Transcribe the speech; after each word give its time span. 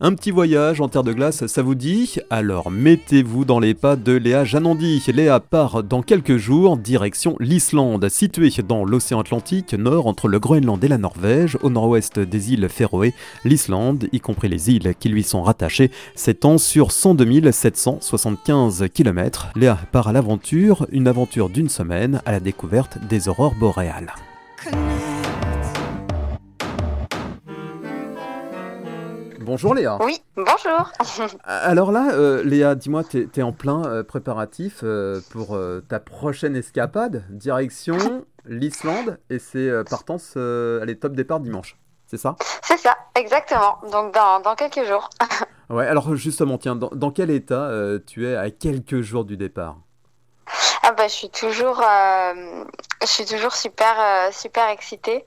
Un 0.00 0.14
petit 0.14 0.30
voyage 0.30 0.80
en 0.80 0.88
terre 0.88 1.02
de 1.02 1.12
glace, 1.12 1.44
ça 1.48 1.60
vous 1.60 1.74
dit? 1.74 2.18
Alors 2.30 2.70
mettez-vous 2.70 3.44
dans 3.44 3.58
les 3.58 3.74
pas 3.74 3.96
de 3.96 4.12
Léa 4.12 4.44
Janandi. 4.44 5.02
Léa 5.12 5.40
part 5.40 5.82
dans 5.82 6.02
quelques 6.02 6.36
jours, 6.36 6.76
direction 6.76 7.34
l'Islande, 7.40 8.08
située 8.08 8.52
dans 8.62 8.84
l'océan 8.84 9.18
Atlantique 9.18 9.74
nord 9.74 10.06
entre 10.06 10.28
le 10.28 10.38
Groenland 10.38 10.82
et 10.84 10.88
la 10.88 10.98
Norvège, 10.98 11.58
au 11.62 11.70
nord-ouest 11.70 12.20
des 12.20 12.52
îles 12.52 12.68
Féroé. 12.68 13.12
L'Islande, 13.44 14.06
y 14.12 14.20
compris 14.20 14.48
les 14.48 14.70
îles 14.70 14.94
qui 15.00 15.08
lui 15.08 15.24
sont 15.24 15.42
rattachées, 15.42 15.90
s'étend 16.14 16.58
sur 16.58 16.92
102 16.92 17.50
775 17.50 18.86
km. 18.94 19.48
Léa 19.56 19.80
part 19.90 20.06
à 20.06 20.12
l'aventure, 20.12 20.86
une 20.92 21.08
aventure 21.08 21.48
d'une 21.48 21.68
semaine 21.68 22.22
à 22.24 22.30
la 22.30 22.38
découverte 22.38 22.98
des 23.08 23.28
aurores 23.28 23.56
boréales. 23.56 24.14
Bonjour 29.48 29.74
Léa. 29.74 29.96
Oui, 30.02 30.20
bonjour. 30.36 30.92
Alors 31.44 31.90
là, 31.90 32.10
euh, 32.12 32.44
Léa, 32.44 32.74
dis-moi, 32.74 33.02
tu 33.02 33.30
es, 33.34 33.42
en 33.42 33.52
plein 33.52 33.82
euh, 33.86 34.02
préparatif 34.02 34.80
euh, 34.82 35.22
pour 35.30 35.58
ta 35.88 36.00
prochaine 36.00 36.54
escapade, 36.54 37.24
direction 37.30 37.96
l'Islande, 38.44 39.18
et 39.30 39.38
c'est 39.38 39.70
partance, 39.88 40.36
allez, 40.36 40.98
top 40.98 41.14
départ 41.14 41.40
dimanche, 41.40 41.78
c'est 42.04 42.18
ça? 42.18 42.36
C'est 42.62 42.76
ça, 42.76 42.94
exactement, 43.14 43.78
donc 43.90 44.12
dans, 44.12 44.54
quelques 44.54 44.86
jours. 44.86 45.08
ouais, 45.70 45.86
alors 45.86 46.14
justement, 46.14 46.58
tiens, 46.58 46.76
dans, 46.76 47.10
quel 47.10 47.30
état 47.30 47.70
tu 48.06 48.26
es 48.26 48.36
à 48.36 48.50
quelques 48.50 49.00
jours 49.00 49.24
du 49.24 49.38
départ? 49.38 49.78
Ah 50.88 50.92
bah, 50.92 51.08
je 51.08 51.12
suis 51.12 51.30
toujours, 51.30 51.82
je 51.82 53.06
suis 53.06 53.26
toujours 53.26 53.54
super, 53.54 54.32
super 54.32 54.68
excitée. 54.68 55.26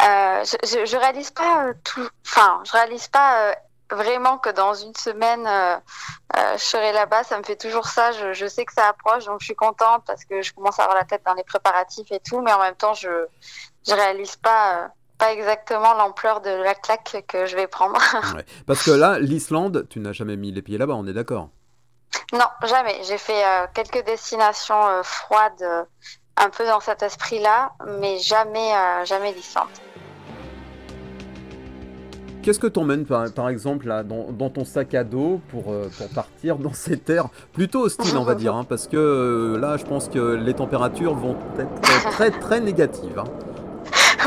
je, 0.00 0.84
je, 0.86 0.96
réalise 0.96 1.30
pas 1.30 1.72
tout, 1.84 2.08
enfin, 2.24 2.62
je 2.64 2.72
réalise 2.72 3.08
pas 3.08 3.54
vraiment 3.94 4.38
que 4.38 4.50
dans 4.50 4.74
une 4.74 4.94
semaine, 4.94 5.46
euh, 5.46 5.76
euh, 6.36 6.56
je 6.56 6.62
serai 6.62 6.92
là-bas. 6.92 7.24
Ça 7.24 7.38
me 7.38 7.42
fait 7.42 7.56
toujours 7.56 7.86
ça. 7.86 8.12
Je, 8.12 8.32
je, 8.32 8.46
sais 8.46 8.64
que 8.64 8.72
ça 8.72 8.88
approche, 8.88 9.26
donc 9.26 9.40
je 9.40 9.46
suis 9.46 9.54
contente 9.54 10.02
parce 10.06 10.24
que 10.24 10.42
je 10.42 10.52
commence 10.52 10.78
à 10.78 10.84
avoir 10.84 10.98
la 10.98 11.04
tête 11.04 11.22
dans 11.24 11.34
les 11.34 11.44
préparatifs 11.44 12.10
et 12.10 12.20
tout, 12.20 12.40
mais 12.40 12.52
en 12.52 12.60
même 12.60 12.74
temps, 12.74 12.94
je 12.94 13.26
je 13.86 13.94
réalise 13.94 14.36
pas. 14.36 14.76
Euh, 14.76 14.88
pas 15.18 15.32
exactement 15.32 15.94
l'ampleur 15.94 16.40
de 16.40 16.50
la 16.50 16.74
claque 16.74 17.24
que 17.28 17.46
je 17.46 17.54
vais 17.54 17.68
prendre. 17.68 18.00
Parce 18.66 18.82
que 18.82 18.90
là, 18.90 19.20
l'Islande, 19.20 19.86
tu 19.88 20.00
n'as 20.00 20.12
jamais 20.12 20.36
mis 20.36 20.50
les 20.50 20.62
pieds 20.62 20.78
là-bas, 20.78 20.94
on 20.94 21.06
est 21.06 21.12
d'accord 21.12 21.48
Non, 22.32 22.46
jamais. 22.64 22.98
J'ai 23.04 23.18
fait 23.18 23.42
quelques 23.74 24.04
destinations 24.04 25.02
froides, 25.02 25.86
un 26.36 26.50
peu 26.50 26.64
dans 26.66 26.80
cet 26.80 27.02
esprit-là, 27.02 27.72
mais 28.00 28.18
jamais, 28.18 28.72
jamais 29.04 29.32
l'Islande. 29.32 29.68
Qu'est-ce 32.42 32.58
que 32.58 32.66
t'emmènes 32.66 33.06
par, 33.06 33.30
par 33.32 33.48
exemple 33.48 33.86
là, 33.86 34.02
dans, 34.02 34.50
ton 34.50 34.64
sac 34.64 34.94
à 34.94 35.04
dos 35.04 35.40
pour, 35.48 35.72
euh, 35.72 35.88
pour 35.96 36.08
partir 36.08 36.56
dans 36.56 36.72
ces 36.72 36.98
terres 36.98 37.28
plutôt 37.52 37.82
hostiles 37.82 38.16
on 38.16 38.24
va 38.24 38.34
dire 38.34 38.56
hein, 38.56 38.64
parce 38.64 38.88
que 38.88 38.96
euh, 38.96 39.58
là 39.58 39.76
je 39.76 39.84
pense 39.84 40.08
que 40.08 40.34
les 40.34 40.52
températures 40.52 41.14
vont 41.14 41.36
être 41.58 42.10
très 42.10 42.30
très 42.40 42.60
négatives. 42.60 43.18
Hein. 43.18 43.24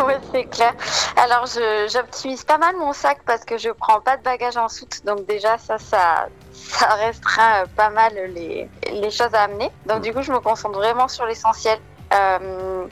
Oui, 0.06 0.13
c'est 0.33 0.44
clair. 0.45 0.73
Alors, 1.16 1.45
j'optimise 1.88 2.44
pas 2.44 2.58
mal 2.58 2.75
mon 2.75 2.91
sac 2.91 3.19
parce 3.25 3.45
que 3.45 3.58
je 3.58 3.69
prends 3.69 4.02
pas 4.02 4.17
de 4.17 4.23
bagages 4.23 4.58
en 4.58 4.67
soute. 4.67 5.06
Donc, 5.06 5.25
déjà, 5.25 5.58
ça, 5.58 5.78
ça, 5.78 6.28
ça 6.56 6.88
restreint 6.95 7.66
pas 7.75 7.89
mal 7.89 8.14
les, 8.34 8.70
les 8.92 9.11
choses 9.11 9.34
à 9.34 9.44
amener. 9.44 9.72
Donc, 9.85 10.02
du 10.02 10.13
coup, 10.13 10.22
je 10.22 10.31
me 10.31 10.40
concentre 10.40 10.78
vraiment 10.78 11.07
sur 11.07 11.25
l'essentiel. 11.25 11.80
Euh, 12.13 12.88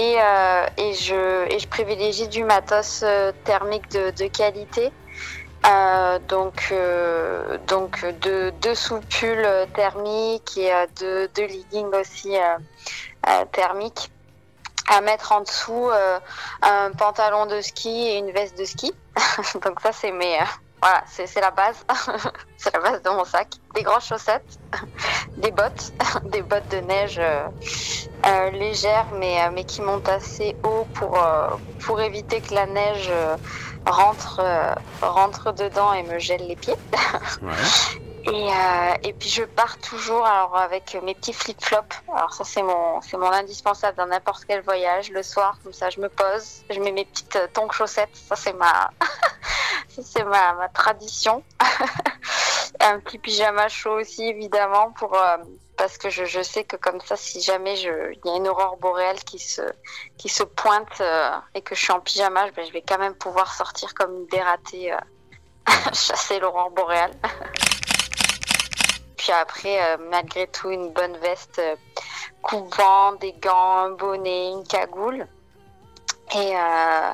et, 0.00 0.16
euh, 0.20 0.66
et, 0.76 0.94
je, 0.94 1.52
et 1.52 1.58
je 1.58 1.68
privilégie 1.68 2.28
du 2.28 2.44
matos 2.44 3.02
euh, 3.02 3.32
thermique 3.44 3.88
de, 3.90 4.10
de 4.10 4.26
qualité. 4.28 4.92
Euh, 5.66 6.18
donc, 6.28 6.68
euh, 6.70 7.58
donc 7.66 8.06
deux, 8.20 8.52
deux 8.52 8.76
soupules 8.76 9.46
thermiques 9.74 10.56
et 10.56 10.70
deux, 11.00 11.28
deux 11.28 11.46
leggings 11.46 11.92
aussi 12.00 12.34
thermiques 13.52 14.10
à 14.88 15.00
mettre 15.00 15.32
en 15.32 15.40
dessous 15.40 15.90
un 16.62 16.92
pantalon 16.92 17.46
de 17.46 17.60
ski 17.60 18.08
et 18.08 18.18
une 18.18 18.30
veste 18.30 18.56
de 18.56 18.64
ski. 18.64 18.92
donc 19.64 19.80
ça 19.80 19.90
c'est 19.92 20.12
mes 20.12 20.38
voilà, 20.80 21.02
c'est 21.06 21.40
la 21.40 21.50
base. 21.50 21.84
c'est 22.56 22.72
la 22.72 22.80
base 22.80 23.02
de 23.02 23.10
mon 23.10 23.24
sac. 23.24 23.48
Des 23.74 23.82
grosses 23.82 24.06
chaussettes, 24.06 24.58
des 25.36 25.50
bottes, 25.50 25.92
des 26.24 26.42
bottes 26.42 26.68
de 26.68 26.78
neige 26.78 27.18
euh, 27.18 27.46
euh, 28.26 28.50
légères, 28.50 29.06
mais, 29.14 29.42
euh, 29.42 29.50
mais 29.52 29.64
qui 29.64 29.82
montent 29.82 30.08
assez 30.08 30.56
haut 30.62 30.86
pour, 30.94 31.18
pour 31.84 32.00
éviter 32.00 32.40
que 32.40 32.54
la 32.54 32.66
neige 32.66 33.10
rentre, 33.86 34.40
rentre 35.02 35.52
dedans 35.52 35.92
et 35.92 36.02
me 36.02 36.18
gèle 36.18 36.46
les 36.46 36.56
pieds. 36.56 36.76
Et, 38.26 38.48
et, 39.04 39.12
puis 39.14 39.30
je 39.30 39.42
pars 39.44 39.78
toujours 39.78 40.26
alors 40.26 40.54
avec 40.56 40.98
mes 41.02 41.14
petits 41.14 41.32
flip-flops. 41.32 41.96
Alors 42.14 42.34
ça 42.34 42.44
c'est 42.44 42.62
mon 42.62 43.00
c'est 43.00 43.16
mon 43.16 43.30
indispensable 43.30 43.96
dans 43.96 44.06
n'importe 44.06 44.44
quel 44.46 44.60
voyage. 44.60 45.10
Le 45.10 45.22
soir 45.22 45.56
comme 45.62 45.72
ça 45.72 45.88
je 45.88 45.98
me 46.00 46.10
pose, 46.10 46.62
je 46.68 46.78
mets 46.78 46.92
mes 46.92 47.06
petites 47.06 47.38
tongs 47.54 47.70
chaussettes. 47.70 48.10
Ça 48.12 48.36
c'est 48.36 48.52
ma 48.52 48.90
c'est 50.02 50.24
ma, 50.24 50.68
tradition. 50.68 51.42
un 52.80 53.00
petit 53.00 53.18
pyjama 53.18 53.68
chaud 53.68 53.98
aussi, 54.00 54.24
évidemment, 54.24 54.92
pour, 54.92 55.14
euh, 55.14 55.36
parce 55.76 55.98
que 55.98 56.10
je, 56.10 56.24
je, 56.24 56.42
sais 56.42 56.64
que 56.64 56.76
comme 56.76 57.00
ça, 57.00 57.16
si 57.16 57.40
jamais 57.40 57.78
il 57.80 58.18
y 58.24 58.28
a 58.30 58.36
une 58.36 58.48
aurore 58.48 58.76
boréale 58.76 59.18
qui 59.24 59.38
se, 59.38 59.62
qui 60.16 60.28
se 60.28 60.42
pointe 60.42 61.00
euh, 61.00 61.30
et 61.54 61.62
que 61.62 61.74
je 61.74 61.80
suis 61.80 61.92
en 61.92 62.00
pyjama, 62.00 62.50
ben, 62.50 62.66
je 62.66 62.72
vais 62.72 62.82
quand 62.82 62.98
même 62.98 63.14
pouvoir 63.14 63.52
sortir 63.54 63.94
comme 63.94 64.14
une 64.14 64.26
dératée, 64.26 64.92
euh, 64.92 64.96
chasser 65.92 66.38
l'aurore 66.38 66.70
boréale. 66.70 67.12
Puis 69.16 69.32
après, 69.32 69.98
malgré 70.10 70.46
tout, 70.46 70.70
une 70.70 70.92
bonne 70.92 71.16
veste 71.18 71.60
couvant, 72.40 73.12
des 73.14 73.32
gants, 73.32 73.78
un 73.78 73.90
bonnet, 73.90 74.52
une 74.52 74.66
cagoule. 74.66 75.26
Et, 76.34 76.56
euh, 76.56 77.10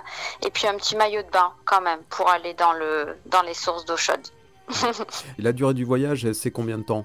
et 0.46 0.50
puis 0.50 0.66
un 0.66 0.74
petit 0.76 0.96
maillot 0.96 1.22
de 1.22 1.30
bain 1.30 1.52
quand 1.64 1.80
même 1.80 2.00
pour 2.10 2.28
aller 2.28 2.54
dans, 2.54 2.72
le, 2.72 3.16
dans 3.26 3.42
les 3.42 3.54
sources 3.54 3.84
d'eau 3.84 3.96
chaude. 3.96 4.26
la 5.38 5.52
durée 5.52 5.74
du 5.74 5.84
voyage, 5.84 6.32
c'est 6.32 6.50
combien 6.50 6.78
de 6.78 6.84
temps? 6.84 7.04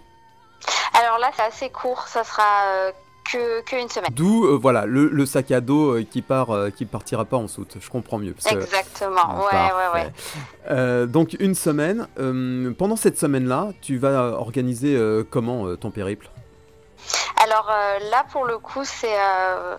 Alors 0.94 1.20
là, 1.20 1.32
c'est 1.36 1.44
assez 1.44 1.70
court, 1.70 2.08
ça 2.08 2.24
sera 2.24 2.66
euh, 2.68 2.92
que, 3.32 3.62
que, 3.62 3.82
une 3.82 3.90
semaine. 3.90 4.12
D'où 4.16 4.46
euh, 4.46 4.58
voilà 4.58 4.86
le, 4.86 5.08
le, 5.08 5.26
sac 5.26 5.52
à 5.52 5.62
dos 5.62 5.98
euh, 5.98 6.04
qui 6.04 6.22
part, 6.22 6.52
euh, 6.52 6.70
qui 6.70 6.86
partira 6.86 7.26
pas 7.26 7.38
en 7.38 7.48
soute. 7.48 7.78
Je 7.80 7.90
comprends 7.90 8.18
mieux. 8.18 8.36
Exactement. 8.50 9.46
ouais, 9.46 9.70
ouais, 9.94 10.12
ouais, 10.74 11.08
donc 11.08 11.36
une 11.40 11.56
semaine. 11.56 12.08
pendant 12.78 12.96
cette 12.96 13.18
semaine-là, 13.18 13.70
tu 13.82 13.98
vas 13.98 14.34
organiser 14.40 15.00
comment 15.30 15.76
ton 15.76 15.92
périple? 15.92 16.30
Alors 17.50 17.72
euh, 17.72 17.98
là, 18.12 18.26
pour 18.32 18.46
le 18.46 18.60
coup, 18.60 18.86
c'est 18.86 19.18
euh, 19.20 19.76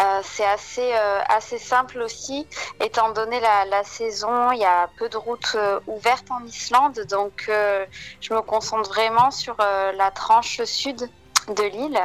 euh, 0.00 0.20
c'est 0.24 0.44
assez 0.44 0.92
assez 1.28 1.58
simple 1.58 2.00
aussi, 2.00 2.48
étant 2.80 3.12
donné 3.12 3.38
la, 3.38 3.84
saison, 3.84 4.50
il 4.50 4.58
y 4.58 4.64
a 4.64 4.88
peu 4.98 5.08
de 5.08 5.16
routes 5.16 5.56
ouvertes 5.86 6.30
en 6.30 6.44
Islande, 6.44 6.98
donc 7.08 7.48
je 7.48 8.34
me 8.34 8.40
concentre 8.42 8.90
vraiment 8.90 9.30
sur 9.30 9.56
la 9.58 10.10
tranche 10.10 10.62
sud 10.64 11.08
de 11.48 11.62
l'île. 11.62 12.00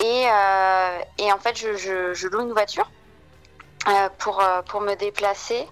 et, 0.00 0.26
et 1.18 1.32
en 1.32 1.38
fait, 1.38 1.56
je, 1.56 1.76
je, 1.76 2.14
je 2.14 2.28
loue 2.28 2.42
une 2.42 2.52
voiture. 2.52 2.88
pour, 4.18 4.40
pour 4.68 4.80
me 4.80 4.94
déplacer 4.94 5.66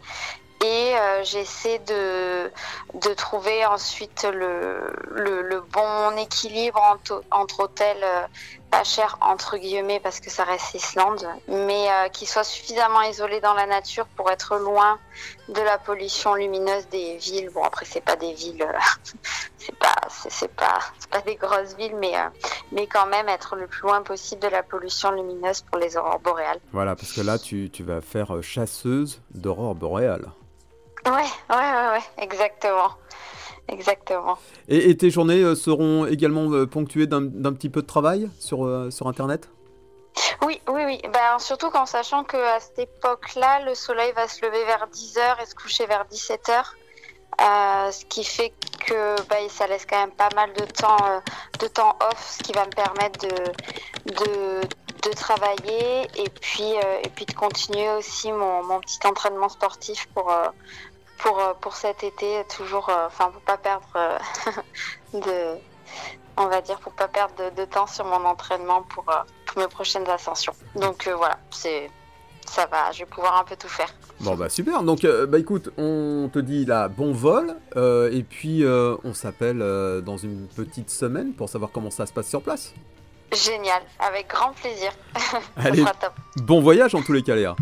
et 0.62 0.94
euh, 0.94 1.24
j'essaie 1.24 1.78
de, 1.78 2.50
de 2.94 3.14
trouver 3.14 3.64
ensuite 3.64 4.24
le, 4.30 4.92
le, 5.10 5.40
le 5.40 5.60
bon 5.60 6.16
équilibre 6.18 6.80
entre, 6.82 7.24
entre 7.30 7.60
hôtels 7.60 8.02
euh, 8.02 8.26
pas 8.70 8.84
chers 8.84 9.16
entre 9.22 9.56
guillemets 9.56 10.00
parce 10.00 10.20
que 10.20 10.28
ça 10.28 10.44
reste 10.44 10.74
Islande, 10.74 11.26
mais 11.48 11.88
euh, 11.88 12.08
qui 12.08 12.26
soit 12.26 12.44
suffisamment 12.44 13.00
isolé 13.02 13.40
dans 13.40 13.54
la 13.54 13.66
nature 13.66 14.06
pour 14.16 14.30
être 14.30 14.58
loin 14.58 14.98
de 15.48 15.62
la 15.62 15.78
pollution 15.78 16.34
lumineuse 16.34 16.86
des 16.88 17.16
villes. 17.16 17.48
Bon 17.54 17.64
après 17.64 17.86
c'est 17.86 18.02
pas 18.02 18.16
des 18.16 18.34
villes, 18.34 18.66
c'est 19.58 19.74
pas 19.76 19.96
c'est 20.28 20.54
pas 20.54 20.78
pas 21.10 21.22
des 21.22 21.36
grosses 21.36 21.74
villes, 21.76 21.96
mais 21.96 22.12
mais 22.70 22.86
quand 22.86 23.06
même 23.06 23.30
être 23.30 23.56
le 23.56 23.66
plus 23.66 23.82
loin 23.82 24.02
possible 24.02 24.42
de 24.42 24.48
la 24.48 24.62
pollution 24.62 25.10
lumineuse 25.10 25.62
pour 25.62 25.78
les 25.78 25.96
aurores 25.96 26.20
boréales. 26.20 26.60
Voilà 26.70 26.94
parce 26.96 27.12
que 27.14 27.22
là 27.22 27.38
tu, 27.38 27.70
tu 27.70 27.82
vas 27.82 28.02
faire 28.02 28.42
chasseuse 28.42 29.22
d'aurores 29.34 29.74
boréales. 29.74 30.30
Ouais, 31.06 31.12
ouais, 31.12 31.56
ouais, 31.56 31.88
ouais, 31.92 32.22
exactement. 32.22 32.90
Exactement. 33.68 34.36
Et, 34.68 34.96
tes 34.96 35.10
journées 35.10 35.42
euh, 35.42 35.54
seront 35.54 36.06
également 36.06 36.50
euh, 36.50 36.66
ponctuées 36.66 37.06
d'un 37.06 37.52
petit 37.52 37.70
peu 37.70 37.82
de 37.82 37.86
travail 37.86 38.28
sur, 38.38 38.64
euh, 38.64 38.90
sur 38.90 39.06
Internet? 39.06 39.48
Oui, 40.42 40.60
oui, 40.68 40.82
oui. 40.84 41.00
Ben, 41.04 41.38
surtout 41.38 41.70
qu'en 41.70 41.86
sachant 41.86 42.24
qu'à 42.24 42.58
cette 42.60 42.78
époque-là, 42.78 43.64
le 43.64 43.74
soleil 43.74 44.12
va 44.14 44.26
se 44.26 44.44
lever 44.44 44.64
vers 44.64 44.88
10h 44.92 45.42
et 45.42 45.46
se 45.46 45.54
coucher 45.54 45.86
vers 45.86 46.04
17h. 46.10 46.64
Euh, 47.40 47.90
ce 47.90 48.04
qui 48.06 48.24
fait 48.24 48.52
que 48.86 49.16
bah, 49.28 49.36
ça 49.48 49.66
laisse 49.66 49.86
quand 49.86 50.00
même 50.00 50.10
pas 50.12 50.28
mal 50.34 50.52
de 50.54 50.64
temps, 50.64 50.96
euh, 51.08 51.20
de 51.60 51.68
temps 51.68 51.96
off, 52.00 52.36
ce 52.38 52.42
qui 52.42 52.52
va 52.52 52.66
me 52.66 52.70
permettre 52.70 53.20
de, 53.20 54.14
de, 54.14 54.60
de 55.08 55.14
travailler 55.14 56.02
et 56.16 56.28
puis, 56.40 56.76
euh, 56.76 57.00
et 57.04 57.08
puis 57.08 57.24
de 57.24 57.32
continuer 57.32 57.88
aussi 57.90 58.32
mon, 58.32 58.64
mon 58.64 58.80
petit 58.80 58.98
entraînement 59.06 59.48
sportif 59.48 60.06
pour, 60.14 60.30
pour, 61.22 61.38
euh, 61.38 61.52
pour 61.60 61.74
cet 61.74 62.02
été, 62.04 62.44
toujours, 62.56 62.88
euh, 62.88 63.06
enfin, 63.06 63.30
pour 63.30 63.42
pas 63.42 63.56
perdre 63.56 63.86
euh, 63.96 64.18
de, 65.14 65.60
on 66.36 66.46
va 66.46 66.60
dire, 66.60 66.78
pour 66.80 66.92
pas 66.92 67.08
perdre 67.08 67.34
de, 67.36 67.60
de 67.60 67.64
temps 67.64 67.86
sur 67.86 68.04
mon 68.04 68.24
entraînement 68.24 68.82
pour, 68.82 69.04
pour 69.46 69.62
mes 69.62 69.68
prochaines 69.68 70.08
ascensions. 70.08 70.54
Donc 70.76 71.08
voilà, 71.08 71.38
c'est, 71.50 71.90
ça 72.46 72.66
va, 72.66 72.90
je 72.92 73.00
vais 73.00 73.06
pouvoir 73.06 73.38
un 73.38 73.44
peu 73.44 73.56
tout 73.56 73.68
faire. 73.68 73.92
Bon 74.20 74.34
bah 74.34 74.48
super, 74.48 74.82
donc 74.82 75.04
euh, 75.04 75.26
bah 75.26 75.38
écoute, 75.38 75.70
on 75.78 76.28
te 76.32 76.38
dit 76.38 76.66
là 76.66 76.88
bon 76.88 77.12
vol, 77.12 77.56
euh, 77.76 78.10
et 78.12 78.22
puis 78.22 78.64
euh, 78.64 78.96
on 79.04 79.14
s'appelle 79.14 79.58
dans 80.04 80.18
une 80.18 80.46
petite 80.48 80.90
semaine 80.90 81.32
pour 81.32 81.48
savoir 81.48 81.70
comment 81.72 81.90
ça 81.90 82.06
se 82.06 82.12
passe 82.12 82.28
sur 82.28 82.42
place. 82.42 82.74
Génial, 83.32 83.82
avec 84.00 84.28
grand 84.28 84.52
plaisir. 84.52 84.92
ça 85.16 85.38
Allez. 85.56 85.80
sera 85.82 85.94
top. 85.94 86.12
Bon 86.42 86.60
voyage 86.60 86.94
en 86.94 87.02
tous 87.02 87.12
les 87.12 87.22
cas 87.22 87.34
Léa. 87.36 87.54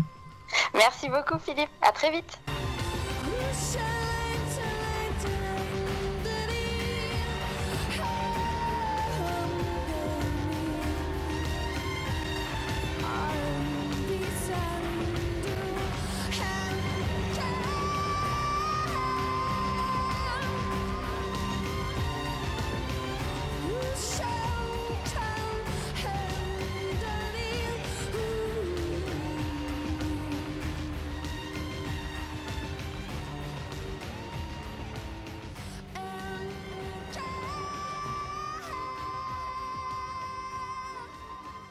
Merci 0.73 1.07
beaucoup 1.09 1.37
Philippe, 1.39 1.69
à 1.81 1.91
très 1.91 2.11
vite. 2.11 2.39